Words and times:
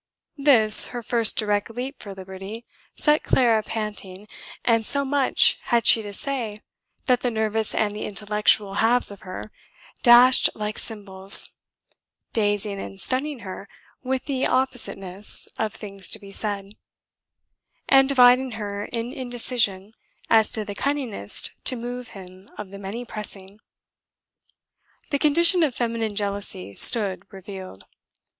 This, 0.39 0.87
her 0.87 1.03
first 1.03 1.37
direct 1.37 1.69
leap 1.69 1.99
for 1.99 2.15
liberty, 2.15 2.65
set 2.95 3.21
Clara 3.23 3.61
panting, 3.61 4.27
and 4.65 4.83
so 4.83 5.05
much 5.05 5.59
had 5.65 5.85
she 5.85 6.01
to 6.01 6.11
say 6.11 6.63
that 7.05 7.21
the 7.21 7.29
nervous 7.29 7.75
and 7.75 7.95
the 7.95 8.05
intellectual 8.05 8.73
halves 8.73 9.11
of 9.11 9.19
her 9.21 9.51
dashed 10.01 10.49
like 10.55 10.79
cymbals, 10.79 11.51
dazing 12.33 12.79
and 12.79 12.99
stunning 12.99 13.41
her 13.41 13.69
with 14.01 14.25
the 14.25 14.43
appositeness 14.45 15.47
of 15.59 15.75
things 15.75 16.09
to 16.09 16.17
be 16.17 16.31
said, 16.31 16.71
and 17.87 18.09
dividing 18.09 18.53
her 18.53 18.85
in 18.85 19.13
indecision 19.13 19.93
as 20.31 20.51
to 20.53 20.65
the 20.65 20.73
cunningest 20.73 21.51
to 21.65 21.75
move 21.75 22.07
him 22.17 22.47
of 22.57 22.71
the 22.71 22.79
many 22.79 23.05
pressing. 23.05 23.59
The 25.11 25.19
condition 25.19 25.61
of 25.61 25.75
feminine 25.75 26.15
jealousy 26.15 26.73
stood 26.73 27.31
revealed. 27.31 27.83